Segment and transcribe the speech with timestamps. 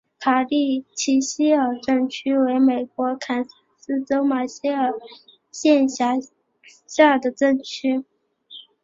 [0.19, 4.93] 卡蒂奇希尔镇区为美国堪萨斯州马歇尔
[5.51, 6.13] 县辖
[6.87, 8.03] 下的镇区。